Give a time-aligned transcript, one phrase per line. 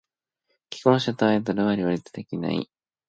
[0.71, 2.67] 既婚者とアイドルは両立できない。